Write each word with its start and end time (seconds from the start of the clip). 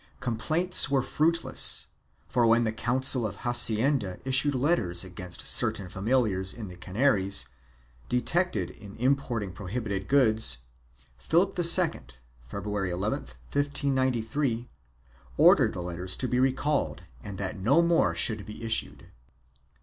3 0.17 0.19
Complaints 0.21 0.89
were 0.89 1.03
fruitless, 1.03 1.89
for 2.27 2.47
when 2.47 2.63
the 2.63 2.71
Coun 2.71 3.03
cil 3.03 3.23
of 3.23 3.35
Hacienda 3.35 4.17
issued 4.25 4.55
letters 4.55 5.03
against 5.03 5.45
certain 5.45 5.89
familiars 5.89 6.55
in 6.55 6.69
the 6.69 6.75
Canaries, 6.75 7.45
detected 8.09 8.71
in 8.71 8.95
importing 8.97 9.53
prohibited 9.53 10.07
goods, 10.07 10.63
Philip 11.19 11.53
II, 11.59 12.01
February 12.41 12.89
11, 12.89 13.19
1593, 13.51 14.67
ordered 15.37 15.73
the 15.73 15.83
letters 15.83 16.15
to 16.17 16.27
be 16.27 16.39
recalled 16.39 17.03
and 17.23 17.37
that 17.37 17.59
no 17.59 17.83
more 17.83 18.15
should 18.15 18.43
be 18.43 18.63
issued. 18.63 19.09